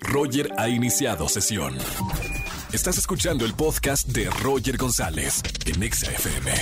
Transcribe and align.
Roger 0.00 0.50
ha 0.56 0.68
iniciado 0.68 1.28
sesión. 1.28 1.76
Estás 2.72 2.98
escuchando 2.98 3.44
el 3.44 3.54
podcast 3.54 4.08
de 4.08 4.28
Roger 4.42 4.76
González 4.76 5.42
en 5.66 5.82
Exa 5.82 6.10
FM. 6.10 6.52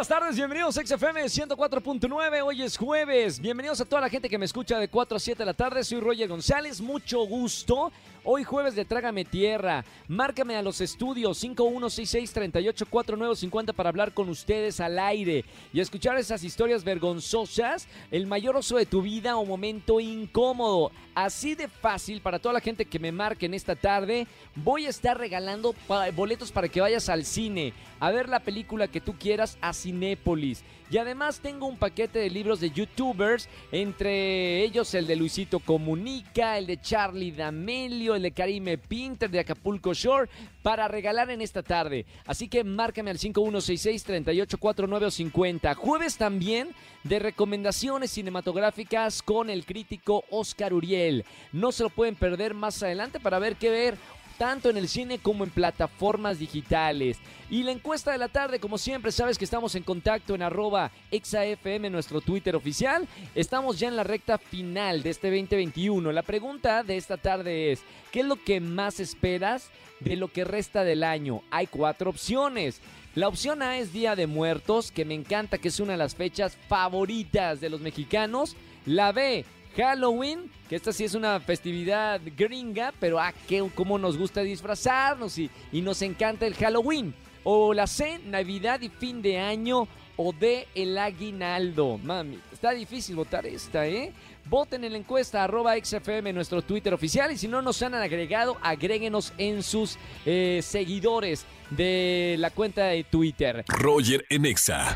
Buenas 0.00 0.08
tardes, 0.08 0.36
bienvenidos 0.36 0.78
a 0.78 0.86
XFM 0.86 1.24
104.9. 1.24 2.42
Hoy 2.42 2.62
es 2.62 2.78
jueves. 2.78 3.38
Bienvenidos 3.38 3.80
a 3.82 3.84
toda 3.84 4.00
la 4.00 4.08
gente 4.08 4.30
que 4.30 4.38
me 4.38 4.46
escucha 4.46 4.78
de 4.78 4.88
4 4.88 5.16
a 5.16 5.20
7 5.20 5.38
de 5.38 5.44
la 5.44 5.52
tarde. 5.52 5.84
Soy 5.84 6.00
Roger 6.00 6.26
González, 6.26 6.80
mucho 6.80 7.26
gusto. 7.26 7.92
Hoy 8.22 8.44
jueves 8.44 8.74
de 8.74 8.84
Trágame 8.84 9.24
Tierra. 9.24 9.82
Márcame 10.06 10.54
a 10.54 10.60
los 10.60 10.82
estudios 10.82 11.42
5166-384950 11.42 13.72
para 13.72 13.88
hablar 13.88 14.12
con 14.12 14.28
ustedes 14.28 14.78
al 14.78 14.98
aire 14.98 15.46
y 15.72 15.80
escuchar 15.80 16.18
esas 16.18 16.44
historias 16.44 16.84
vergonzosas, 16.84 17.88
el 18.10 18.26
mayor 18.26 18.56
oso 18.56 18.76
de 18.76 18.84
tu 18.84 19.00
vida 19.00 19.38
o 19.38 19.46
momento 19.46 20.00
incómodo. 20.00 20.92
Así 21.14 21.54
de 21.54 21.68
fácil 21.68 22.20
para 22.20 22.38
toda 22.38 22.52
la 22.52 22.60
gente 22.60 22.84
que 22.84 22.98
me 22.98 23.10
marque 23.10 23.46
en 23.46 23.54
esta 23.54 23.74
tarde. 23.74 24.26
Voy 24.54 24.84
a 24.84 24.90
estar 24.90 25.16
regalando 25.16 25.74
boletos 26.14 26.52
para 26.52 26.68
que 26.68 26.82
vayas 26.82 27.08
al 27.08 27.24
cine 27.24 27.72
a 28.00 28.10
ver 28.10 28.28
la 28.28 28.40
película 28.40 28.88
que 28.88 29.00
tú 29.00 29.14
quieras 29.18 29.56
a 29.60 29.72
Cinépolis. 29.72 30.64
Y 30.90 30.98
además 30.98 31.38
tengo 31.38 31.66
un 31.66 31.76
paquete 31.76 32.18
de 32.18 32.30
libros 32.30 32.58
de 32.58 32.70
youtubers, 32.70 33.48
entre 33.70 34.64
ellos 34.64 34.92
el 34.94 35.06
de 35.06 35.14
Luisito 35.14 35.60
Comunica, 35.60 36.58
el 36.58 36.66
de 36.66 36.80
Charlie 36.80 37.30
D'Amelio, 37.30 38.09
el 38.14 38.22
de 38.22 38.32
Karime 38.32 38.78
Pinter 38.78 39.30
de 39.30 39.40
Acapulco 39.40 39.94
Shore, 39.94 40.28
para 40.62 40.88
regalar 40.88 41.30
en 41.30 41.40
esta 41.40 41.62
tarde. 41.62 42.04
Así 42.26 42.48
que 42.48 42.64
márcame 42.64 43.10
al 43.10 43.18
5166-384950. 43.18 45.74
Jueves 45.74 46.16
también 46.16 46.70
de 47.04 47.18
recomendaciones 47.18 48.10
cinematográficas 48.10 49.22
con 49.22 49.50
el 49.50 49.64
crítico 49.64 50.24
Oscar 50.30 50.74
Uriel. 50.74 51.24
No 51.52 51.72
se 51.72 51.84
lo 51.84 51.90
pueden 51.90 52.14
perder 52.14 52.54
más 52.54 52.82
adelante 52.82 53.20
para 53.20 53.38
ver 53.38 53.56
qué 53.56 53.70
ver 53.70 53.96
tanto 54.40 54.70
en 54.70 54.78
el 54.78 54.88
cine 54.88 55.18
como 55.18 55.44
en 55.44 55.50
plataformas 55.50 56.38
digitales. 56.38 57.18
Y 57.50 57.62
la 57.62 57.72
encuesta 57.72 58.10
de 58.10 58.16
la 58.16 58.28
tarde, 58.28 58.58
como 58.58 58.78
siempre, 58.78 59.12
sabes 59.12 59.36
que 59.36 59.44
estamos 59.44 59.74
en 59.74 59.82
contacto 59.82 60.34
en 60.34 60.40
arroba 60.40 60.90
exafm, 61.10 61.90
nuestro 61.92 62.22
Twitter 62.22 62.56
oficial. 62.56 63.06
Estamos 63.34 63.78
ya 63.78 63.88
en 63.88 63.96
la 63.96 64.02
recta 64.02 64.38
final 64.38 65.02
de 65.02 65.10
este 65.10 65.28
2021. 65.28 66.10
La 66.10 66.22
pregunta 66.22 66.82
de 66.82 66.96
esta 66.96 67.18
tarde 67.18 67.70
es, 67.70 67.82
¿qué 68.12 68.20
es 68.20 68.26
lo 68.26 68.42
que 68.42 68.60
más 68.60 68.98
esperas 68.98 69.68
de 70.00 70.16
lo 70.16 70.28
que 70.28 70.44
resta 70.44 70.84
del 70.84 71.04
año? 71.04 71.42
Hay 71.50 71.66
cuatro 71.66 72.08
opciones. 72.08 72.80
La 73.14 73.28
opción 73.28 73.60
A 73.60 73.76
es 73.76 73.92
Día 73.92 74.16
de 74.16 74.26
Muertos, 74.26 74.90
que 74.90 75.04
me 75.04 75.12
encanta, 75.12 75.58
que 75.58 75.68
es 75.68 75.80
una 75.80 75.92
de 75.92 75.98
las 75.98 76.14
fechas 76.14 76.56
favoritas 76.66 77.60
de 77.60 77.68
los 77.68 77.82
mexicanos. 77.82 78.56
La 78.86 79.12
B, 79.12 79.44
Halloween, 79.76 80.50
que 80.68 80.76
esta 80.76 80.92
sí 80.92 81.04
es 81.04 81.14
una 81.14 81.40
festividad 81.40 82.20
gringa, 82.36 82.92
pero 82.98 83.18
ah, 83.18 83.32
qué, 83.48 83.68
cómo 83.74 83.98
nos 83.98 84.16
gusta 84.16 84.42
disfrazarnos 84.42 85.38
y, 85.38 85.50
nos 85.72 86.02
encanta 86.02 86.46
el 86.46 86.54
Halloween. 86.54 87.14
O 87.42 87.72
la 87.72 87.86
C, 87.86 88.18
Navidad 88.26 88.82
y 88.82 88.90
fin 88.90 89.22
de 89.22 89.38
año, 89.38 89.88
o 90.16 90.32
D, 90.32 90.68
el 90.74 90.98
aguinaldo. 90.98 91.96
Mami, 91.96 92.38
está 92.52 92.72
difícil 92.72 93.16
votar 93.16 93.46
esta, 93.46 93.86
¿eh? 93.86 94.12
Voten 94.44 94.84
en 94.84 94.92
la 94.92 94.98
encuesta 94.98 95.44
arroba 95.44 95.74
XFM, 95.82 96.32
nuestro 96.32 96.60
Twitter 96.60 96.92
oficial. 96.92 97.32
Y 97.32 97.38
si 97.38 97.48
no 97.48 97.62
nos 97.62 97.80
han 97.82 97.94
agregado, 97.94 98.58
agréguenos 98.62 99.32
en 99.38 99.62
sus 99.62 99.96
eh, 100.26 100.60
seguidores 100.62 101.46
de 101.70 102.36
la 102.38 102.50
cuenta 102.50 102.86
de 102.86 103.04
Twitter. 103.04 103.64
Roger 103.68 104.26
en 104.28 104.44
Exa. 104.44 104.94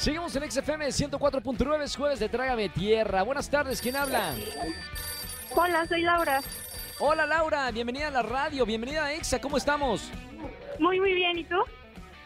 Seguimos 0.00 0.34
en 0.34 0.50
XFM 0.50 0.86
104.9, 0.86 1.82
es 1.82 1.94
jueves 1.94 2.18
de 2.20 2.30
Trágame 2.30 2.70
Tierra. 2.70 3.22
Buenas 3.22 3.50
tardes, 3.50 3.82
¿quién 3.82 3.96
habla? 3.96 4.34
Hola, 5.54 5.86
soy 5.86 6.00
Laura. 6.00 6.40
Hola 7.00 7.26
Laura, 7.26 7.70
bienvenida 7.70 8.08
a 8.08 8.10
la 8.10 8.22
radio, 8.22 8.64
bienvenida 8.64 9.04
a 9.04 9.12
Exa, 9.12 9.38
¿cómo 9.42 9.58
estamos? 9.58 10.10
Muy, 10.78 10.98
muy 10.98 11.12
bien, 11.12 11.36
¿y 11.36 11.44
tú? 11.44 11.56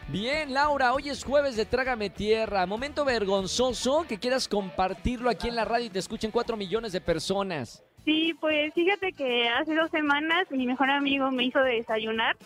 Bien, 0.07 0.53
Laura, 0.53 0.93
hoy 0.93 1.09
es 1.09 1.25
jueves 1.25 1.57
de 1.57 1.65
Trágame 1.65 2.09
Tierra. 2.09 2.65
Momento 2.65 3.03
vergonzoso 3.03 4.05
que 4.07 4.19
quieras 4.19 4.47
compartirlo 4.47 5.29
aquí 5.29 5.49
en 5.49 5.57
la 5.57 5.65
radio 5.65 5.87
y 5.87 5.89
te 5.89 5.99
escuchen 5.99 6.31
cuatro 6.31 6.55
millones 6.55 6.93
de 6.93 7.01
personas. 7.01 7.83
Sí, 8.05 8.33
pues 8.39 8.73
fíjate 8.73 9.11
que 9.11 9.49
hace 9.49 9.75
dos 9.75 9.91
semanas 9.91 10.49
mi 10.49 10.65
mejor 10.65 10.89
amigo 10.89 11.29
me 11.29 11.43
hizo 11.43 11.59
desayunar 11.59 12.37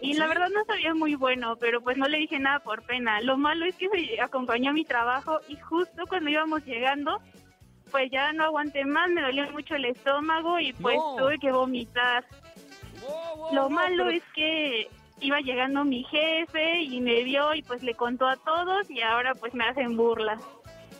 y 0.00 0.14
la 0.14 0.26
verdad 0.26 0.48
no 0.54 0.64
sabía 0.64 0.94
muy 0.94 1.14
bueno, 1.14 1.56
pero 1.56 1.80
pues 1.80 1.96
no 1.96 2.06
le 2.06 2.18
dije 2.18 2.38
nada 2.38 2.60
por 2.60 2.82
pena. 2.82 3.20
Lo 3.22 3.36
malo 3.36 3.64
es 3.64 3.74
que 3.76 3.88
se 3.88 4.20
acompañó 4.20 4.70
a 4.70 4.74
mi 4.74 4.84
trabajo 4.84 5.40
y 5.48 5.56
justo 5.56 6.04
cuando 6.08 6.30
íbamos 6.30 6.64
llegando, 6.64 7.20
pues 7.90 8.10
ya 8.10 8.32
no 8.32 8.44
aguanté 8.44 8.84
más, 8.84 9.10
me 9.10 9.22
dolió 9.22 9.50
mucho 9.52 9.74
el 9.74 9.86
estómago 9.86 10.58
y 10.60 10.72
pues 10.74 10.98
tuve 11.16 11.38
que 11.38 11.52
vomitar. 11.52 12.24
Lo 13.52 13.70
malo 13.70 14.10
es 14.10 14.22
que 14.34 14.88
iba 15.20 15.40
llegando 15.40 15.84
mi 15.84 16.04
jefe 16.04 16.82
y 16.82 17.00
me 17.00 17.22
vio 17.22 17.54
y 17.54 17.62
pues 17.62 17.82
le 17.82 17.94
contó 17.94 18.26
a 18.26 18.36
todos 18.36 18.90
y 18.90 19.00
ahora 19.00 19.34
pues 19.34 19.54
me 19.54 19.64
hacen 19.64 19.96
burla. 19.96 20.38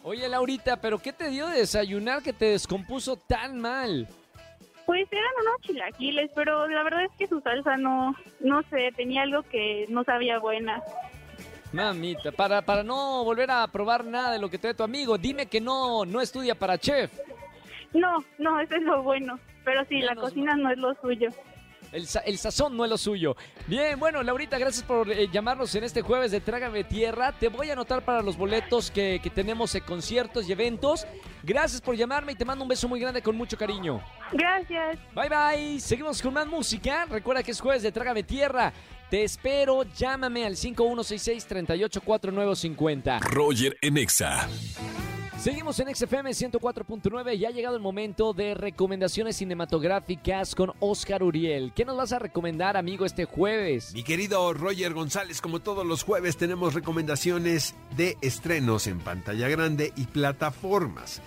Oye 0.03 0.29
Laurita, 0.29 0.81
pero 0.81 0.99
¿qué 0.99 1.13
te 1.13 1.29
dio 1.29 1.49
de 1.49 1.59
desayunar 1.59 2.23
que 2.23 2.33
te 2.33 2.47
descompuso 2.47 3.17
tan 3.17 3.61
mal? 3.61 4.09
Pues 4.87 5.09
eran 5.11 5.33
unos 5.43 5.61
chilaquiles, 5.63 6.31
pero 6.35 6.69
la 6.69 6.85
verdad 6.85 7.05
es 7.05 7.11
que 7.19 7.27
su 7.27 7.41
salsa 7.41 7.77
no, 7.77 8.15
no 8.41 8.63
sé, 8.71 8.93
tenía 8.97 9.23
algo 9.23 9.43
que 9.43 9.87
no 9.89 10.05
sabía 10.05 10.39
buena. 10.39 10.83
Mamita, 11.73 12.31
para, 12.33 12.63
para 12.63 12.85
no 12.85 13.25
volver 13.25 13.51
a 13.51 13.67
probar 13.67 14.05
nada 14.05 14.31
de 14.31 14.39
lo 14.39 14.49
que 14.49 14.59
te 14.59 14.69
dé 14.69 14.75
tu 14.75 14.85
amigo, 14.85 15.19
dime 15.19 15.47
que 15.47 15.61
no, 15.61 16.05
no 16.07 16.21
estudia 16.21 16.55
para 16.55 16.79
chef. 16.79 17.13
No, 17.93 18.25
no, 18.39 18.61
eso 18.61 18.77
es 18.77 18.83
lo 18.83 19.03
bueno. 19.03 19.39
Pero 19.65 19.85
sí, 19.87 20.01
la 20.01 20.15
cocina 20.15 20.55
no 20.55 20.71
es 20.71 20.79
lo 20.79 20.95
suyo. 20.95 21.31
El, 21.93 22.39
sazón 22.39 22.77
no 22.77 22.85
es 22.85 22.91
lo 22.91 22.99
suyo. 22.99 23.37
Bien, 23.67 23.99
bueno, 23.99 24.23
Laurita, 24.23 24.59
gracias 24.59 24.85
por 24.85 25.11
eh, 25.11 25.29
llamarnos 25.33 25.75
en 25.75 25.85
este 25.85 26.03
jueves 26.03 26.31
de 26.31 26.41
Trágame 26.41 26.85
Tierra. 26.85 27.33
Te 27.33 27.49
voy 27.49 27.71
a 27.71 27.73
anotar 27.73 28.05
para 28.05 28.21
los 28.23 28.37
boletos 28.37 28.91
que, 28.91 29.21
que 29.23 29.31
tenemos 29.31 29.75
en 29.75 29.85
conciertos 29.85 30.47
y 30.49 30.53
eventos. 30.53 31.07
Gracias 31.43 31.81
por 31.81 31.97
llamarme 31.97 32.33
y 32.33 32.35
te 32.35 32.45
mando 32.45 32.65
un 32.65 32.69
beso 32.69 32.89
muy 32.89 33.01
grande 33.01 33.23
con 33.23 33.37
mucho 33.37 33.57
cariño. 33.57 34.03
Gracias. 34.33 34.99
Bye 35.15 35.29
bye. 35.29 35.81
Seguimos 35.81 36.21
con 36.21 36.35
más 36.35 36.47
música. 36.47 37.07
Recuerda 37.07 37.43
que 37.43 37.53
es 37.53 37.61
jueves 37.61 37.83
de 37.83 37.93
Trágame 37.93 38.23
Tierra. 38.23 38.73
Te 39.11 39.23
espero, 39.23 39.85
llámame 39.85 40.45
al 40.45 40.57
5166-384950. 40.57 43.21
Roger 43.21 43.79
Enexa. 43.81 44.49
Seguimos 45.39 45.79
en 45.79 45.95
XFM 45.95 46.31
104.9 46.31 47.37
y 47.37 47.45
ha 47.45 47.51
llegado 47.51 47.77
el 47.77 47.83
momento 47.83 48.33
de 48.33 48.55
recomendaciones 48.55 49.37
cinematográficas 49.37 50.55
con 50.55 50.73
Oscar 50.81 51.23
Uriel. 51.23 51.73
¿Qué 51.75 51.85
nos 51.85 51.97
vas 51.97 52.13
a 52.13 52.19
recomendar, 52.19 52.77
amigo, 52.77 53.05
este 53.05 53.27
jueves? 53.27 53.93
Mi 53.95 54.03
querido 54.03 54.53
Roger 54.55 54.95
González, 54.95 55.41
como 55.41 55.61
todos 55.61 55.87
los 55.87 56.03
jueves 56.03 56.37
tenemos 56.37 56.75
recomendaciones 56.75 57.75
de 57.97 58.17
estrenos 58.23 58.87
en 58.87 58.99
pantalla 58.99 59.49
grande 59.49 59.93
y 59.95 60.07
plataformas. 60.07 61.21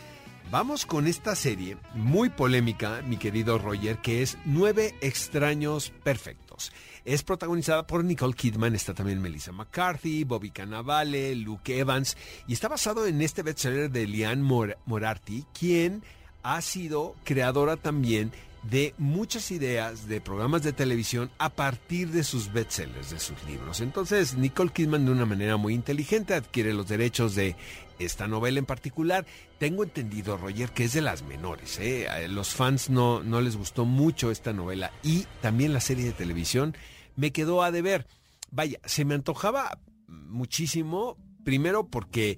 Vamos 0.52 0.88
con 0.88 1.06
esta 1.06 1.36
serie 1.36 1.78
muy 1.94 2.30
polémica, 2.30 3.04
mi 3.06 3.18
querido 3.18 3.60
Roger, 3.60 4.00
que 4.00 4.24
es 4.24 4.38
Nueve 4.44 4.96
extraños 5.02 5.92
perfectos. 6.04 6.74
Es 7.06 7.24
protagonizada 7.24 7.88
por 7.88 8.04
Nicole 8.04 8.34
Kidman, 8.34 8.76
está 8.76 8.94
también 8.94 9.22
Melissa 9.22 9.52
McCarthy, 9.52 10.24
Bobby 10.24 10.52
Cannavale, 10.52 11.36
Luke 11.36 11.78
Evans, 11.78 12.18
y 12.48 12.54
está 12.54 12.68
basado 12.68 13.06
en 13.06 13.22
este 13.22 13.44
bestseller 13.44 13.90
de 13.90 14.06
Liane 14.08 14.44
Morarty, 14.86 15.46
quien 15.58 16.04
ha 16.44 16.62
sido 16.62 17.16
creadora 17.24 17.78
también 17.78 18.32
de 18.64 18.94
muchas 18.98 19.52
ideas 19.52 20.08
de 20.08 20.22
programas 20.22 20.64
de 20.64 20.74
televisión 20.74 21.32
a 21.38 21.50
partir 21.50 22.10
de 22.10 22.24
sus 22.24 22.52
bestsellers, 22.52 23.12
de 23.12 23.20
sus 23.20 23.42
libros. 23.46 23.82
Entonces, 23.82 24.36
Nicole 24.36 24.72
Kidman 24.72 25.06
de 25.06 25.12
una 25.12 25.26
manera 25.26 25.58
muy 25.58 25.74
inteligente 25.74 26.34
adquiere 26.34 26.74
los 26.74 26.88
derechos 26.88 27.36
de 27.36 27.56
esta 28.00 28.28
novela 28.28 28.60
en 28.60 28.66
particular. 28.66 29.26
Tengo 29.58 29.84
entendido, 29.84 30.38
Roger, 30.38 30.72
que 30.72 30.86
es 30.86 30.94
de 30.94 31.02
las 31.02 31.24
menores. 31.24 31.80
¿eh? 31.80 32.08
A 32.10 32.28
los 32.28 32.50
fans 32.50 32.90
no, 32.90 33.24
no 33.24 33.42
les 33.42 33.56
gustó 33.56 33.86
mucho 33.86 34.32
esta 34.32 34.54
novela 34.54 34.92
y 35.04 35.26
también 35.42 35.74
la 35.74 35.82
serie 35.82 36.06
de 36.06 36.12
televisión 36.14 36.76
me 37.16 37.32
quedó 37.32 37.64
a 37.64 37.72
deber. 37.72 38.08
Vaya, 38.52 38.80
se 38.86 39.06
me 39.06 39.16
antojaba 39.16 39.80
muchísimo, 40.08 41.18
primero 41.44 41.88
porque 41.88 42.38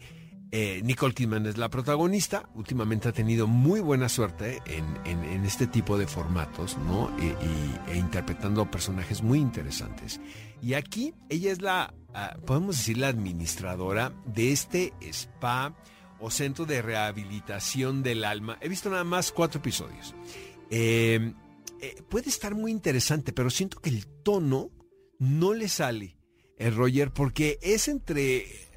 eh, 0.54 0.82
Nicole 0.84 1.14
Kidman 1.14 1.46
es 1.46 1.58
la 1.58 1.70
protagonista, 1.70 2.50
últimamente 2.56 3.08
ha 3.08 3.14
tenido 3.14 3.48
muy 3.48 3.80
buena 3.80 4.10
suerte 4.10 4.62
en, 4.66 5.46
este 5.46 5.66
tipo 5.66 5.98
de 5.98 6.08
formatos, 6.08 6.78
¿no? 6.80 7.10
E, 7.20 7.98
interpretando 7.98 8.70
personajes 8.70 9.22
muy 9.22 9.40
interesantes. 9.40 10.20
Y 10.62 10.74
aquí 10.74 11.14
ella 11.30 11.52
es 11.52 11.62
la, 11.62 11.94
ah, 12.14 12.38
podemos 12.46 12.78
decir, 12.78 12.98
la 12.98 13.08
administradora 13.08 14.14
de 14.26 14.52
este 14.52 14.94
spa 15.02 15.74
o 16.20 16.30
centro 16.30 16.66
de 16.66 16.82
rehabilitación 16.82 18.04
del 18.04 18.26
alma. 18.26 18.58
He 18.62 18.68
visto 18.68 18.90
nada 18.90 19.06
más 19.06 19.32
cuatro 19.32 19.60
episodios. 19.60 20.14
Eh, 20.70 21.34
eh, 21.82 22.04
puede 22.10 22.30
estar 22.30 22.56
muy 22.56 22.72
interesante, 22.72 23.32
pero 23.34 23.50
siento 23.50 23.80
que 23.80 23.90
el 23.90 24.06
tono 24.06 24.70
no 25.18 25.54
le 25.54 25.70
sale, 25.70 26.18
el 26.58 26.76
Roger, 26.76 27.12
porque 27.12 27.58
es 27.62 27.88
entre 27.88 28.71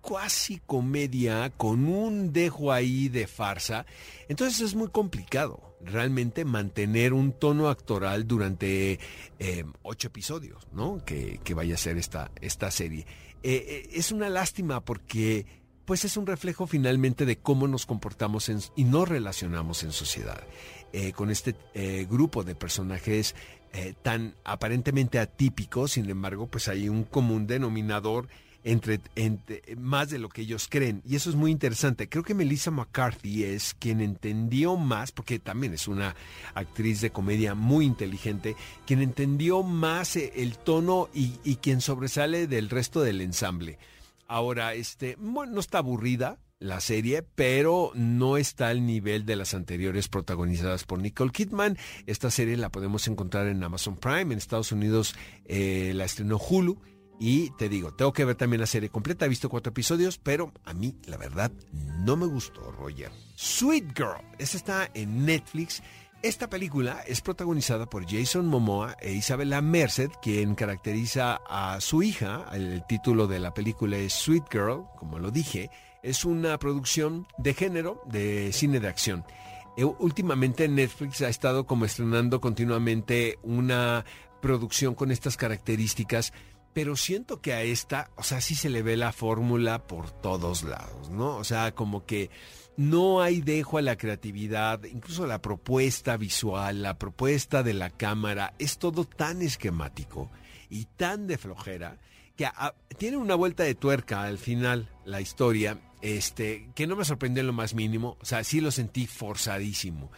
cuasi 0.00 0.60
comedia 0.64 1.50
con 1.50 1.86
un 1.86 2.32
dejo 2.32 2.72
ahí 2.72 3.08
de 3.08 3.26
farsa. 3.26 3.86
Entonces 4.28 4.60
es 4.60 4.74
muy 4.74 4.88
complicado 4.88 5.76
realmente 5.80 6.44
mantener 6.44 7.12
un 7.12 7.32
tono 7.32 7.68
actoral 7.68 8.26
durante 8.26 8.98
eh, 9.38 9.64
ocho 9.82 10.08
episodios, 10.08 10.66
¿no? 10.72 11.04
Que, 11.04 11.40
vaya 11.54 11.74
a 11.74 11.78
ser 11.78 11.98
esta, 11.98 12.30
esta 12.40 12.70
serie. 12.70 13.06
Eh, 13.42 13.64
eh, 13.68 13.88
es 13.92 14.12
una 14.12 14.28
lástima 14.28 14.84
porque 14.84 15.46
pues 15.84 16.04
es 16.04 16.16
un 16.16 16.26
reflejo 16.26 16.66
finalmente 16.66 17.24
de 17.24 17.38
cómo 17.38 17.66
nos 17.66 17.86
comportamos 17.86 18.50
y 18.76 18.84
nos 18.84 19.08
relacionamos 19.08 19.82
en 19.84 19.92
sociedad. 19.92 20.42
con 21.14 21.30
este 21.30 21.54
grupo 22.04 22.44
de 22.44 22.54
personajes 22.54 23.34
tan 24.02 24.34
aparentemente 24.44 25.18
atípicos, 25.18 25.92
sin 25.92 26.10
embargo, 26.10 26.46
pues 26.46 26.68
hay 26.68 26.90
un 26.90 27.04
común 27.04 27.46
denominador 27.46 28.28
entre, 28.68 29.00
más 29.78 30.10
de 30.10 30.18
lo 30.18 30.28
que 30.28 30.42
ellos 30.42 30.68
creen. 30.68 31.02
Y 31.06 31.16
eso 31.16 31.30
es 31.30 31.36
muy 31.36 31.50
interesante. 31.50 32.08
Creo 32.08 32.22
que 32.22 32.34
Melissa 32.34 32.70
McCarthy 32.70 33.44
es 33.44 33.74
quien 33.74 34.02
entendió 34.02 34.76
más, 34.76 35.10
porque 35.10 35.38
también 35.38 35.72
es 35.72 35.88
una 35.88 36.14
actriz 36.54 37.00
de 37.00 37.10
comedia 37.10 37.54
muy 37.54 37.86
inteligente, 37.86 38.56
quien 38.86 39.00
entendió 39.00 39.62
más 39.62 40.16
eh, 40.16 40.32
el 40.36 40.58
tono 40.58 41.08
y, 41.14 41.56
quien 41.56 41.80
sobresale 41.80 42.46
del 42.46 42.68
resto 42.68 43.00
del 43.00 43.22
ensamble. 43.22 43.78
Ahora, 44.26 44.74
este, 44.74 45.16
bueno, 45.18 45.54
no 45.54 45.60
está 45.60 45.78
aburrida, 45.78 46.38
la 46.60 46.80
serie, 46.80 47.22
pero 47.22 47.92
no 47.94 48.36
está 48.36 48.68
al 48.68 48.84
nivel 48.84 49.24
de 49.24 49.36
las 49.36 49.54
anteriores 49.54 50.08
protagonizadas 50.08 50.84
por 50.84 50.98
Nicole 50.98 51.30
Kidman. 51.30 51.78
Esta 52.06 52.30
serie 52.30 52.56
la 52.56 52.68
podemos 52.68 53.08
encontrar 53.08 53.46
en 53.46 53.62
Amazon 53.62 53.96
Prime, 53.96 54.32
en 54.32 54.38
Estados 54.38 54.72
Unidos 54.72 55.14
eh, 55.46 55.92
la 55.94 56.04
estrenó 56.04 56.36
Hulu 56.36 56.78
y 57.20 57.50
te 57.50 57.68
digo, 57.68 57.92
tengo 57.92 58.12
que 58.12 58.24
ver 58.24 58.36
también 58.36 58.60
la 58.60 58.66
serie 58.66 58.90
completa. 58.90 59.26
He 59.26 59.28
visto 59.28 59.48
cuatro 59.48 59.70
episodios, 59.70 60.18
pero 60.18 60.52
a 60.64 60.72
mí, 60.72 60.96
la 61.06 61.16
verdad, 61.16 61.50
no 61.72 62.16
me 62.16 62.26
gustó, 62.26 62.70
Roger. 62.70 63.10
Sweet 63.34 63.96
Girl. 63.96 64.22
Esta 64.38 64.56
está 64.56 64.90
en 64.94 65.26
Netflix. 65.26 65.82
Esta 66.22 66.48
película 66.48 67.00
es 67.06 67.20
protagonizada 67.20 67.86
por 67.86 68.08
Jason 68.08 68.46
Momoa 68.46 68.96
e 69.00 69.12
Isabella 69.12 69.60
Merced, 69.60 70.10
quien 70.22 70.54
caracteriza 70.54 71.40
a 71.48 71.80
su 71.80 72.02
hija. 72.02 72.46
El 72.52 72.84
título 72.88 73.26
de 73.26 73.40
la 73.40 73.54
película 73.54 73.96
es 73.96 74.12
Sweet 74.12 74.44
Girl, 74.50 74.84
como 74.96 75.18
lo 75.18 75.30
dije. 75.30 75.70
Es 76.02 76.24
una 76.24 76.58
producción 76.58 77.26
de 77.38 77.54
género 77.54 78.02
de 78.06 78.52
cine 78.52 78.78
de 78.78 78.88
acción. 78.88 79.24
Eh, 79.76 79.84
últimamente 79.84 80.68
Netflix 80.68 81.22
ha 81.22 81.28
estado 81.28 81.66
como 81.66 81.84
estrenando 81.84 82.40
continuamente 82.40 83.38
una 83.42 84.04
producción 84.40 84.94
con 84.94 85.10
estas 85.10 85.36
características 85.36 86.32
pero 86.72 86.96
siento 86.96 87.40
que 87.40 87.52
a 87.54 87.62
esta, 87.62 88.10
o 88.16 88.22
sea, 88.22 88.40
sí 88.40 88.54
se 88.54 88.68
le 88.68 88.82
ve 88.82 88.96
la 88.96 89.12
fórmula 89.12 89.86
por 89.86 90.10
todos 90.10 90.62
lados, 90.62 91.10
¿no? 91.10 91.36
O 91.36 91.44
sea, 91.44 91.74
como 91.74 92.06
que 92.06 92.30
no 92.76 93.20
hay 93.20 93.40
dejo 93.40 93.78
a 93.78 93.82
la 93.82 93.96
creatividad, 93.96 94.84
incluso 94.84 95.26
la 95.26 95.42
propuesta 95.42 96.16
visual, 96.16 96.82
la 96.82 96.98
propuesta 96.98 97.62
de 97.62 97.74
la 97.74 97.90
cámara, 97.90 98.54
es 98.58 98.78
todo 98.78 99.04
tan 99.04 99.42
esquemático 99.42 100.30
y 100.70 100.84
tan 100.84 101.26
de 101.26 101.38
flojera 101.38 101.98
que 102.36 102.48
tiene 102.96 103.16
una 103.16 103.34
vuelta 103.34 103.64
de 103.64 103.74
tuerca 103.74 104.22
al 104.22 104.38
final 104.38 104.88
la 105.04 105.20
historia, 105.20 105.80
este, 106.02 106.68
que 106.76 106.86
no 106.86 106.94
me 106.94 107.04
sorprendió 107.04 107.40
en 107.40 107.48
lo 107.48 107.52
más 107.52 107.74
mínimo, 107.74 108.16
o 108.20 108.24
sea, 108.24 108.44
sí 108.44 108.60
lo 108.60 108.70
sentí 108.70 109.08
forzadísimo. 109.08 110.12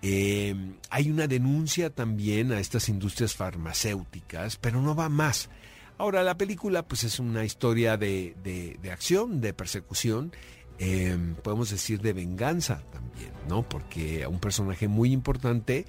Eh, 0.00 0.54
hay 0.88 1.10
una 1.10 1.26
denuncia 1.26 1.90
también 1.90 2.52
a 2.52 2.60
estas 2.60 2.88
industrias 2.88 3.34
farmacéuticas, 3.34 4.56
pero 4.56 4.80
no 4.80 4.94
va 4.94 5.10
más. 5.10 5.50
Ahora, 5.98 6.22
la 6.22 6.38
película 6.38 6.86
pues 6.86 7.02
es 7.04 7.18
una 7.18 7.44
historia 7.44 7.96
de, 7.96 8.34
de, 8.42 8.90
acción, 8.92 9.40
de 9.40 9.52
persecución, 9.52 10.32
em, 10.78 11.34
podemos 11.34 11.70
decir 11.70 12.00
de 12.00 12.12
venganza 12.12 12.84
también, 12.92 13.32
¿no? 13.48 13.68
Porque 13.68 14.24
un 14.28 14.38
personaje 14.38 14.86
muy 14.86 15.12
importante 15.12 15.86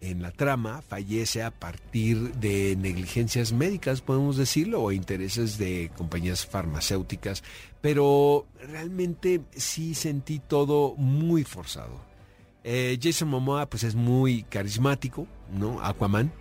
en 0.00 0.20
la 0.20 0.32
trama 0.32 0.82
fallece 0.82 1.44
a 1.44 1.52
partir 1.52 2.34
de 2.34 2.74
negligencias 2.74 3.52
médicas, 3.52 4.00
podemos 4.00 4.36
decirlo, 4.36 4.82
o 4.82 4.90
intereses 4.90 5.58
de 5.58 5.92
compañías 5.96 6.44
farmacéuticas, 6.44 7.44
pero 7.80 8.46
realmente 8.60 9.42
sí 9.54 9.94
sentí 9.94 10.40
todo 10.40 10.96
muy 10.96 11.44
forzado. 11.44 12.04
Eh, 12.64 12.98
Jason 13.00 13.28
Momoa 13.28 13.66
pues 13.66 13.84
es 13.84 13.94
muy 13.94 14.42
carismático, 14.42 15.28
¿no? 15.52 15.80
Aquaman. 15.80 16.32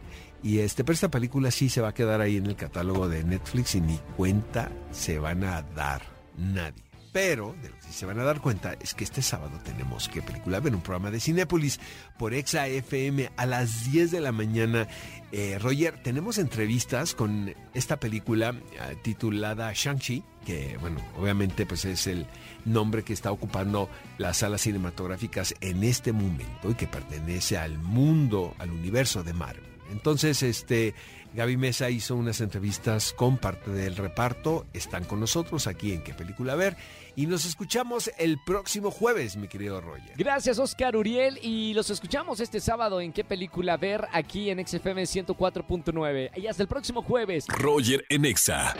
Y 0.43 0.59
este, 0.59 0.83
pero 0.83 0.93
esta 0.93 1.11
película 1.11 1.51
sí 1.51 1.69
se 1.69 1.81
va 1.81 1.89
a 1.89 1.93
quedar 1.93 2.21
ahí 2.21 2.37
en 2.37 2.47
el 2.47 2.55
catálogo 2.55 3.07
de 3.07 3.23
Netflix 3.23 3.75
y 3.75 3.81
ni 3.81 3.99
cuenta 4.17 4.71
se 4.91 5.19
van 5.19 5.43
a 5.43 5.61
dar 5.61 6.01
nadie. 6.37 6.91
Pero 7.11 7.53
de 7.61 7.69
lo 7.69 7.75
que 7.75 7.81
sí 7.83 7.91
se 7.91 8.05
van 8.05 8.19
a 8.19 8.23
dar 8.23 8.39
cuenta 8.39 8.73
es 8.79 8.93
que 8.93 9.03
este 9.03 9.21
sábado 9.21 9.59
tenemos 9.65 10.07
que 10.07 10.21
película 10.21 10.61
ver 10.61 10.73
un 10.73 10.81
programa 10.81 11.11
de 11.11 11.19
Cinépolis 11.19 11.79
por 12.17 12.33
Exa 12.33 12.67
FM 12.67 13.31
a 13.35 13.45
las 13.45 13.91
10 13.91 14.11
de 14.11 14.21
la 14.21 14.31
mañana. 14.31 14.87
Eh, 15.33 15.59
Roger, 15.59 16.01
tenemos 16.01 16.37
entrevistas 16.37 17.13
con 17.13 17.53
esta 17.73 17.99
película 17.99 18.51
eh, 18.51 18.95
titulada 19.03 19.73
Shang-Chi, 19.73 20.23
que 20.45 20.77
bueno, 20.79 21.01
obviamente 21.17 21.65
pues 21.65 21.83
es 21.83 22.07
el 22.07 22.27
nombre 22.63 23.03
que 23.03 23.11
está 23.11 23.31
ocupando 23.31 23.89
las 24.17 24.37
salas 24.37 24.61
cinematográficas 24.61 25.53
en 25.59 25.83
este 25.83 26.13
momento 26.13 26.69
y 26.69 26.75
que 26.75 26.87
pertenece 26.87 27.57
al 27.57 27.77
mundo, 27.77 28.55
al 28.57 28.71
universo 28.71 29.21
de 29.21 29.33
Marvel. 29.33 29.70
Entonces, 29.91 30.41
este, 30.43 30.95
Gaby 31.33 31.57
Mesa 31.57 31.89
hizo 31.89 32.15
unas 32.15 32.41
entrevistas 32.41 33.13
con 33.13 33.37
parte 33.37 33.71
del 33.71 33.95
reparto. 33.95 34.65
Están 34.73 35.05
con 35.05 35.19
nosotros 35.19 35.67
aquí 35.67 35.93
en 35.93 36.03
qué 36.03 36.13
película 36.13 36.55
ver. 36.55 36.75
Y 37.15 37.27
nos 37.27 37.45
escuchamos 37.45 38.11
el 38.17 38.37
próximo 38.45 38.91
jueves, 38.91 39.35
mi 39.37 39.47
querido 39.47 39.81
Roger. 39.81 40.13
Gracias, 40.17 40.59
Oscar 40.59 40.95
Uriel. 40.95 41.39
Y 41.41 41.73
los 41.73 41.89
escuchamos 41.89 42.39
este 42.39 42.59
sábado 42.59 43.01
en 43.01 43.13
qué 43.13 43.23
película 43.23 43.77
ver 43.77 44.07
aquí 44.11 44.49
en 44.49 44.65
XFM 44.65 45.03
104.9. 45.03 46.37
Y 46.37 46.47
hasta 46.47 46.63
el 46.63 46.69
próximo 46.69 47.01
jueves. 47.01 47.45
Roger 47.47 48.05
en 48.09 48.25
Exa. 48.25 48.73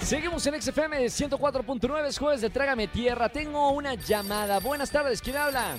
Seguimos 0.00 0.44
en 0.48 0.60
XFM 0.60 1.06
104.9, 1.06 2.06
es 2.06 2.18
jueves 2.18 2.40
de 2.40 2.50
Trágame 2.50 2.88
Tierra. 2.88 3.28
Tengo 3.28 3.70
una 3.70 3.94
llamada. 3.94 4.58
Buenas 4.58 4.90
tardes, 4.90 5.22
¿quién 5.22 5.36
habla? 5.36 5.76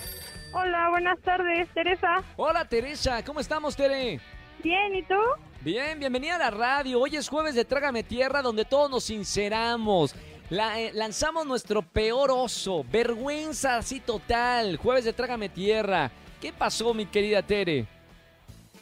Hola, 0.56 0.90
buenas 0.90 1.20
tardes, 1.22 1.68
Teresa. 1.74 2.24
Hola, 2.36 2.64
Teresa, 2.66 3.24
¿cómo 3.26 3.40
estamos, 3.40 3.76
Tere? 3.76 4.20
Bien, 4.64 4.96
¿y 4.96 5.02
tú? 5.02 5.18
Bien, 5.62 5.98
bienvenida 6.00 6.36
a 6.36 6.40
la 6.40 6.52
radio. 6.52 7.00
Hoy 7.00 7.16
es 7.16 7.28
jueves 7.28 7.56
de 7.56 7.66
Trágame 7.66 8.04
Tierra, 8.04 8.44
donde 8.44 8.64
todos 8.64 8.90
nos 8.92 9.04
sinceramos. 9.06 10.16
Eh, 10.52 10.92
lanzamos 10.94 11.48
nuestro 11.48 11.82
peor 11.82 12.30
oso, 12.30 12.86
vergüenza 12.92 13.78
así 13.78 14.00
total. 14.00 14.78
Jueves 14.78 15.06
de 15.06 15.14
Trágame 15.14 15.50
Tierra. 15.50 16.12
¿Qué 16.40 16.54
pasó, 16.54 16.94
mi 16.94 17.08
querida 17.08 17.42
Tere? 17.42 17.88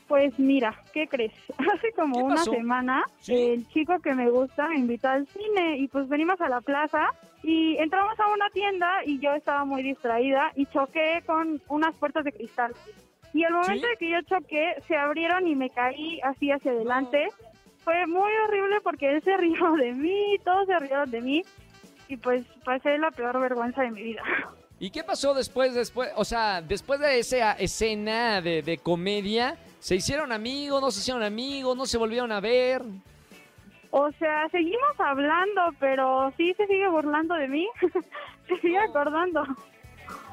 Pues 0.10 0.38
mira, 0.38 0.78
¿qué 0.92 1.08
crees? 1.08 1.32
Hace 1.58 1.94
como 1.96 2.20
una 2.20 2.44
semana 2.44 3.06
el 3.30 3.66
chico 3.70 3.98
que 4.02 4.14
me 4.14 4.30
gusta 4.30 4.68
me 4.68 4.76
invitó 4.76 5.08
al 5.08 5.26
cine 5.28 5.78
y 5.78 5.88
pues 5.88 6.10
venimos 6.10 6.42
a 6.42 6.50
la 6.50 6.60
plaza 6.60 7.14
y 7.44 7.78
entramos 7.78 8.20
a 8.20 8.28
una 8.28 8.50
tienda 8.50 9.04
y 9.06 9.20
yo 9.20 9.34
estaba 9.34 9.66
muy 9.66 9.82
distraída 9.84 10.52
y 10.56 10.66
choqué 10.68 11.24
con 11.26 11.62
unas 11.68 11.96
puertas 11.96 12.24
de 12.24 12.32
cristal. 12.32 12.74
Y 13.34 13.44
el 13.44 13.54
momento 13.54 13.88
de 13.88 13.98
que 13.98 14.10
yo 14.10 14.22
choqué, 14.24 14.76
se 14.88 14.96
abrieron 14.96 15.48
y 15.48 15.56
me 15.56 15.70
caí 15.70 16.20
así 16.22 16.52
hacia 16.52 16.72
adelante. 16.72 17.30
Fue 17.84 18.06
muy 18.06 18.32
horrible 18.46 18.82
porque 18.84 19.10
él 19.10 19.24
se 19.24 19.36
rió 19.38 19.74
de 19.74 19.94
mí, 19.94 20.38
todos 20.44 20.68
se 20.68 20.78
rieron 20.80 21.10
de 21.10 21.22
mí 21.22 21.42
y 22.08 22.18
pues 22.18 22.46
pasé 22.64 22.98
la 22.98 23.10
peor 23.12 23.40
vergüenza 23.40 23.82
de 23.82 23.92
mi 23.92 24.04
vida. 24.04 24.22
¿Y 24.80 24.90
qué 24.90 25.04
pasó 25.04 25.34
después, 25.34 25.76
después, 25.76 26.10
o 26.16 26.26
sea, 26.26 26.62
después 26.62 27.00
de 27.00 27.20
esa 27.20 27.54
escena 27.54 28.42
de, 28.42 28.64
de 28.64 28.78
comedia? 28.80 29.56
¿Se 29.80 29.96
hicieron 29.96 30.32
amigos, 30.32 30.82
no 30.82 30.92
se 30.92 31.00
hicieron 31.00 31.24
amigos, 31.24 31.78
no 31.78 31.86
se 31.86 31.98
volvieron 31.98 32.32
a 32.32 32.40
ver? 32.40 32.82
O 33.92 34.10
sea, 34.14 34.48
seguimos 34.50 35.00
hablando, 35.00 35.62
pero 35.80 36.34
sí 36.38 36.54
se 36.56 36.66
sigue 36.68 36.88
burlando 36.88 37.36
de 37.36 37.48
mí. 37.48 37.68
se 38.48 38.58
sigue 38.60 38.80
acordando. 38.80 39.44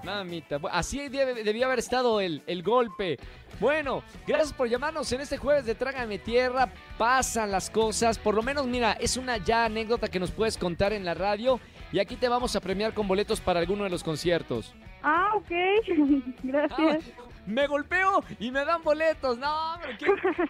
Mamita, 0.05 0.61
así 0.71 1.09
debió 1.09 1.67
haber 1.67 1.81
estado 1.81 2.21
el, 2.21 2.43
el 2.47 2.63
golpe. 2.63 3.19
Bueno, 3.61 4.03
gracias 4.27 4.53
por 4.53 4.69
llamarnos 4.69 5.11
en 5.13 5.21
este 5.21 5.37
jueves 5.37 5.67
de 5.67 5.75
Trágame 5.75 6.19
Tierra. 6.19 6.73
Pasan 6.97 7.51
las 7.51 7.69
cosas. 7.69 8.19
Por 8.19 8.35
lo 8.35 8.43
menos, 8.43 8.67
mira, 8.67 8.93
es 8.93 9.17
una 9.17 9.39
ya 9.39 9.65
anécdota 9.65 10.09
que 10.09 10.21
nos 10.21 10.31
puedes 10.31 10.57
contar 10.57 10.93
en 10.93 11.05
la 11.05 11.15
radio. 11.15 11.59
Y 11.91 11.99
aquí 11.99 12.17
te 12.17 12.29
vamos 12.29 12.55
a 12.55 12.61
premiar 12.61 12.95
con 12.95 13.09
boletos 13.09 13.41
para 13.41 13.59
alguno 13.59 13.85
de 13.85 13.91
los 13.91 14.05
conciertos. 14.05 14.75
Ah, 15.03 15.33
ok. 15.35 15.51
Gracias. 16.45 17.13
Ah, 17.19 17.23
me 17.49 17.67
golpeo 17.67 18.23
y 18.39 18.51
me 18.51 18.65
dan 18.65 18.83
boletos. 18.83 19.39
No, 19.39 19.75
hombre, 19.75 19.97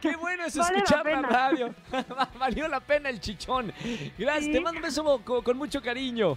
qué, 0.00 0.16
bueno 0.16 0.44
es 0.44 0.56
escuchar 0.56 1.04
la, 1.06 1.22
radio. 1.22 1.74
Valió 2.38 2.68
la 2.68 2.80
pena 2.80 3.08
el 3.08 3.20
chichón. 3.20 3.72
Gracias, 4.18 4.52
te 4.52 4.60
mando 4.60 4.78
un 4.78 4.82
beso 4.82 5.22
con, 5.24 5.56
mucho 5.56 5.80
cariño. 5.80 6.36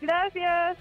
Gracias. 0.00 0.76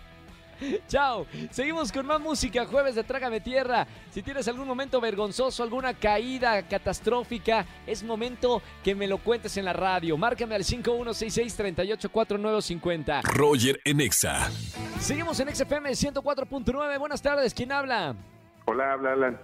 Chao. 0.87 1.27
Seguimos 1.51 1.91
con 1.91 2.05
más 2.05 2.21
música. 2.21 2.65
Jueves 2.65 2.95
de 2.95 3.03
Trágame 3.03 3.41
Tierra. 3.41 3.85
Si 4.11 4.21
tienes 4.21 4.47
algún 4.47 4.65
momento 4.67 5.01
vergonzoso, 5.01 5.61
alguna 5.61 5.93
caída 5.93 6.65
catastrófica, 6.67 7.65
es 7.85 8.01
momento 8.03 8.61
que 8.83 8.95
me 8.95 9.07
lo 9.07 9.17
cuentes 9.17 9.57
en 9.57 9.65
la 9.65 9.73
radio. 9.73 10.15
Márcame 10.15 10.55
al 10.55 10.63
5166-384950. 10.63 13.23
Roger 13.23 13.81
en 13.83 13.99
Exa. 14.01 14.49
Seguimos 14.99 15.39
en 15.39 15.53
XFM 15.53 15.91
104.9. 15.91 16.99
Buenas 16.99 17.21
tardes. 17.21 17.53
¿Quién 17.53 17.73
habla? 17.73 18.15
Hola, 18.65 18.93
habla 18.93 19.13
Alan. 19.13 19.39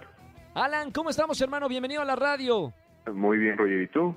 Alan, 0.54 0.92
¿cómo 0.92 1.10
estamos, 1.10 1.40
hermano? 1.42 1.68
Bienvenido 1.68 2.02
a 2.02 2.06
la 2.06 2.16
radio. 2.16 2.74
Muy 3.12 3.38
bien, 3.38 3.58
Roger. 3.58 3.82
¿Y 3.82 3.88
tú? 3.88 4.16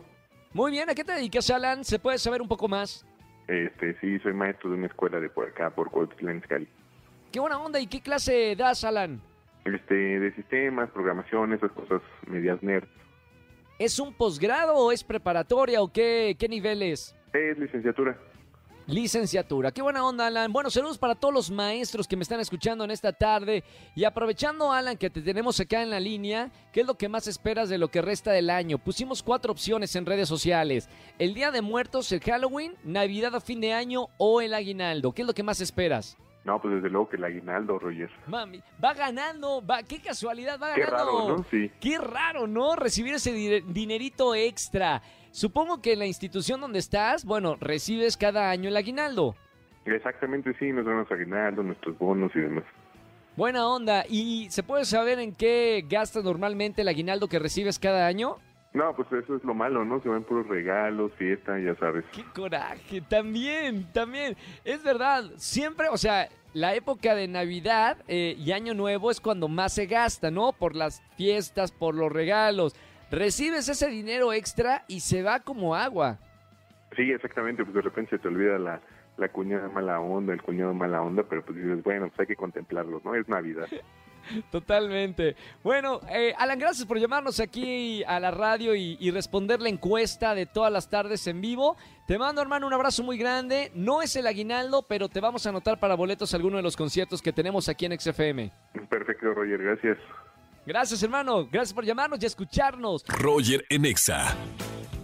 Muy 0.52 0.70
bien. 0.70 0.88
¿A 0.90 0.94
qué 0.94 1.04
te 1.04 1.12
dedicas, 1.12 1.50
Alan? 1.50 1.84
¿Se 1.84 1.98
puede 1.98 2.18
saber 2.18 2.40
un 2.40 2.48
poco 2.48 2.68
más? 2.68 3.04
Este, 3.48 3.98
sí, 4.00 4.18
soy 4.20 4.32
maestro 4.32 4.70
de 4.70 4.76
una 4.76 4.86
escuela 4.86 5.18
de 5.18 5.28
por 5.28 5.48
acá, 5.48 5.70
por 5.70 5.90
Cuautitlán 5.90 6.38
Izcalli. 6.38 6.68
Qué 7.32 7.40
buena 7.40 7.58
onda. 7.58 7.80
¿Y 7.80 7.86
qué 7.86 8.00
clase 8.00 8.54
das, 8.56 8.84
Alan? 8.84 9.20
Este, 9.64 9.94
de 9.94 10.34
sistemas, 10.34 10.90
programación, 10.90 11.52
esas 11.52 11.72
cosas 11.72 12.00
medias 12.26 12.62
nerd. 12.62 12.86
¿Es 13.78 13.98
un 13.98 14.14
posgrado 14.14 14.76
o 14.76 14.92
es 14.92 15.02
preparatoria 15.02 15.82
o 15.82 15.92
qué, 15.92 16.36
qué 16.38 16.48
nivel 16.48 16.82
es? 16.82 17.16
Es 17.32 17.58
licenciatura. 17.58 18.16
Licenciatura. 18.86 19.70
Qué 19.72 19.82
buena 19.82 20.04
onda, 20.04 20.26
Alan. 20.26 20.52
Bueno, 20.52 20.70
saludos 20.70 20.98
para 20.98 21.14
todos 21.14 21.32
los 21.32 21.50
maestros 21.50 22.06
que 22.06 22.16
me 22.16 22.22
están 22.22 22.40
escuchando 22.40 22.84
en 22.84 22.90
esta 22.90 23.12
tarde. 23.12 23.64
Y 23.94 24.04
aprovechando, 24.04 24.72
Alan, 24.72 24.96
que 24.96 25.10
te 25.10 25.22
tenemos 25.22 25.58
acá 25.60 25.82
en 25.82 25.90
la 25.90 26.00
línea, 26.00 26.50
¿qué 26.72 26.80
es 26.82 26.86
lo 26.86 26.94
que 26.96 27.08
más 27.08 27.26
esperas 27.26 27.68
de 27.68 27.78
lo 27.78 27.88
que 27.88 28.02
resta 28.02 28.32
del 28.32 28.50
año? 28.50 28.78
Pusimos 28.78 29.22
cuatro 29.22 29.52
opciones 29.52 29.94
en 29.96 30.06
redes 30.06 30.28
sociales. 30.28 30.88
El 31.18 31.34
Día 31.34 31.50
de 31.50 31.62
Muertos, 31.62 32.10
el 32.12 32.20
Halloween, 32.20 32.74
Navidad 32.84 33.34
a 33.34 33.40
fin 33.40 33.60
de 33.60 33.72
año 33.72 34.06
o 34.18 34.40
el 34.40 34.54
aguinaldo. 34.54 35.12
¿Qué 35.12 35.22
es 35.22 35.26
lo 35.28 35.34
que 35.34 35.42
más 35.42 35.60
esperas? 35.60 36.16
No, 36.44 36.60
pues 36.60 36.74
desde 36.74 36.90
luego 36.90 37.08
que 37.08 37.16
el 37.16 37.24
aguinaldo, 37.24 37.78
Roger. 37.78 38.10
Mami, 38.26 38.60
va 38.82 38.94
ganando, 38.94 39.64
va, 39.64 39.84
qué 39.84 40.00
casualidad, 40.00 40.58
va 40.60 40.74
Qué 40.74 40.80
ganando. 40.80 41.18
raro, 41.20 41.36
¿no? 41.38 41.46
Sí. 41.52 41.70
Qué 41.80 41.98
raro, 41.98 42.48
¿no? 42.48 42.74
Recibir 42.74 43.14
ese 43.14 43.32
di- 43.32 43.60
dinerito 43.60 44.34
extra. 44.34 45.00
Supongo 45.32 45.80
que 45.80 45.94
en 45.94 45.98
la 45.98 46.06
institución 46.06 46.60
donde 46.60 46.78
estás, 46.78 47.24
bueno, 47.24 47.56
recibes 47.58 48.16
cada 48.16 48.50
año 48.50 48.68
el 48.68 48.76
aguinaldo. 48.76 49.34
Exactamente, 49.86 50.54
sí, 50.58 50.70
nos 50.70 50.84
damos 50.84 51.10
aguinaldo, 51.10 51.62
nuestros 51.62 51.98
bonos 51.98 52.30
y 52.36 52.40
demás. 52.40 52.64
Buena 53.34 53.66
onda. 53.66 54.04
¿Y 54.08 54.48
se 54.50 54.62
puede 54.62 54.84
saber 54.84 55.18
en 55.18 55.34
qué 55.34 55.84
gastas 55.88 56.22
normalmente 56.22 56.82
el 56.82 56.88
aguinaldo 56.88 57.28
que 57.28 57.38
recibes 57.38 57.78
cada 57.78 58.06
año? 58.06 58.36
No, 58.74 58.94
pues 58.94 59.08
eso 59.12 59.36
es 59.36 59.44
lo 59.44 59.54
malo, 59.54 59.84
¿no? 59.84 60.00
Se 60.02 60.08
ven 60.08 60.22
puros 60.22 60.46
regalos, 60.48 61.12
fiesta, 61.14 61.58
ya 61.58 61.74
sabes. 61.76 62.04
¡Qué 62.12 62.24
coraje! 62.34 63.00
También, 63.00 63.90
también. 63.92 64.36
Es 64.64 64.82
verdad, 64.82 65.24
siempre, 65.36 65.88
o 65.88 65.96
sea, 65.96 66.28
la 66.52 66.74
época 66.74 67.14
de 67.14 67.26
Navidad 67.26 67.98
eh, 68.08 68.36
y 68.38 68.52
Año 68.52 68.74
Nuevo 68.74 69.10
es 69.10 69.20
cuando 69.20 69.48
más 69.48 69.72
se 69.72 69.86
gasta, 69.86 70.30
¿no? 70.30 70.52
Por 70.52 70.76
las 70.76 71.02
fiestas, 71.16 71.72
por 71.72 71.94
los 71.94 72.12
regalos. 72.12 72.74
Recibes 73.12 73.68
ese 73.68 73.88
dinero 73.88 74.32
extra 74.32 74.84
y 74.88 75.00
se 75.00 75.22
va 75.22 75.40
como 75.40 75.76
agua. 75.76 76.18
Sí, 76.96 77.12
exactamente, 77.12 77.62
pues 77.62 77.74
de 77.74 77.82
repente 77.82 78.16
se 78.16 78.18
te 78.18 78.28
olvida 78.28 78.58
la, 78.58 78.80
la 79.18 79.28
cuñada 79.28 79.68
mala 79.68 80.00
onda, 80.00 80.32
el 80.32 80.40
cuñado 80.40 80.72
mala 80.72 81.02
onda, 81.02 81.22
pero 81.22 81.44
pues 81.44 81.58
dices, 81.58 81.82
bueno, 81.82 82.08
pues 82.08 82.20
hay 82.20 82.26
que 82.26 82.36
contemplarlo, 82.36 83.02
¿no? 83.04 83.14
Es 83.14 83.28
Navidad. 83.28 83.68
Totalmente. 84.50 85.36
Bueno, 85.62 86.00
eh, 86.08 86.32
Alan, 86.38 86.58
gracias 86.58 86.86
por 86.86 86.98
llamarnos 86.98 87.38
aquí 87.38 88.02
a 88.04 88.18
la 88.18 88.30
radio 88.30 88.74
y, 88.74 88.96
y 88.98 89.10
responder 89.10 89.60
la 89.60 89.68
encuesta 89.68 90.34
de 90.34 90.46
todas 90.46 90.72
las 90.72 90.88
tardes 90.88 91.26
en 91.26 91.42
vivo. 91.42 91.76
Te 92.06 92.18
mando, 92.18 92.40
hermano, 92.40 92.66
un 92.66 92.72
abrazo 92.72 93.02
muy 93.02 93.18
grande. 93.18 93.70
No 93.74 94.00
es 94.00 94.16
el 94.16 94.26
aguinaldo, 94.26 94.86
pero 94.88 95.10
te 95.10 95.20
vamos 95.20 95.44
a 95.44 95.50
anotar 95.50 95.78
para 95.78 95.96
boletos 95.96 96.32
alguno 96.32 96.56
de 96.56 96.62
los 96.62 96.78
conciertos 96.78 97.20
que 97.20 97.32
tenemos 97.32 97.68
aquí 97.68 97.84
en 97.84 98.00
XFM. 98.00 98.50
Perfecto, 98.88 99.34
Roger, 99.34 99.62
gracias. 99.62 99.98
Gracias, 100.64 101.02
hermano. 101.02 101.48
Gracias 101.50 101.74
por 101.74 101.84
llamarnos 101.84 102.22
y 102.22 102.26
escucharnos. 102.26 103.04
Roger 103.06 103.64
en 103.68 103.84
Exa. 103.84 104.36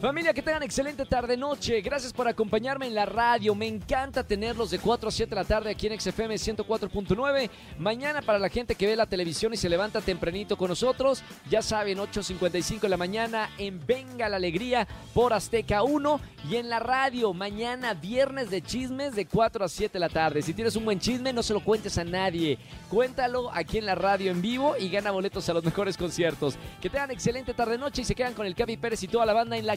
Familia, 0.01 0.33
que 0.33 0.43
tengan 0.43 0.63
excelente 0.63 1.05
tarde-noche. 1.05 1.81
Gracias 1.81 2.13
por 2.13 2.29
acompañarme 2.29 2.87
en 2.87 2.95
la 2.95 3.05
radio. 3.05 3.57
Me 3.57 3.67
encanta 3.67 4.23
tenerlos 4.23 4.71
de 4.71 4.79
4 4.79 5.09
a 5.09 5.11
7 5.11 5.29
de 5.29 5.35
la 5.35 5.45
tarde 5.45 5.71
aquí 5.71 5.89
en 5.89 6.01
XFM 6.01 6.37
104.9. 6.37 7.51
Mañana 7.81 8.23
para 8.23 8.39
la 8.39 8.49
gente 8.49 8.77
que 8.77 8.87
ve 8.87 8.95
la 8.95 9.07
televisión 9.07 9.55
y 9.55 9.57
se 9.57 9.69
levanta 9.69 10.01
tempranito 10.01 10.57
con 10.57 10.69
nosotros, 10.69 11.25
ya 11.51 11.63
saben, 11.63 11.99
8.55 11.99 12.83
de 12.83 12.89
la 12.89 12.97
mañana 12.97 13.51
en 13.59 13.85
Venga 13.85 14.29
la 14.29 14.37
Alegría 14.37 14.87
por 15.15 15.33
Azteca 15.33 15.83
1 15.83 16.21
y 16.49 16.55
en 16.55 16.69
la 16.69 16.79
radio 16.79 17.35
mañana 17.35 17.95
viernes 17.95 18.51
de 18.51 18.63
chismes 18.63 19.17
de 19.17 19.27
4 19.27 19.65
a 19.65 19.69
7 19.69 19.95
de 19.95 19.99
la 19.99 20.09
tarde. 20.09 20.43
Si 20.43 20.55
tienes 20.55 20.77
un 20.77 20.85
buen 20.85 21.01
chisme, 21.01 21.33
no 21.33 21.43
se 21.43 21.55
lo 21.55 21.65
cuentes 21.65 21.99
a 21.99 22.05
nadie. 22.05 22.57
Cuéntalo 22.89 23.51
aquí 23.53 23.79
en 23.79 23.87
la 23.87 23.97
radio 23.97 24.31
en 24.31 24.43
vivo 24.43 24.77
y 24.79 24.91
gana 24.91 25.11
boletos 25.11 25.49
a 25.49 25.55
los 25.55 25.65
mejores 25.65 25.97
conciertos. 25.97 26.57
Que 26.81 26.89
tengan 26.89 27.11
excelente 27.11 27.53
tarde-noche 27.53 28.03
y 28.03 28.05
se 28.05 28.15
quedan 28.15 28.35
con 28.35 28.47
el 28.47 28.55
Cavi 28.55 28.77
Pérez 28.77 29.03
y 29.03 29.09
toda 29.09 29.27
la 29.27 29.33
banda 29.33 29.57
en 29.57 29.67
la 29.67 29.77